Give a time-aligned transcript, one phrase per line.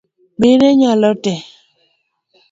[0.39, 1.41] Mine nyalo tee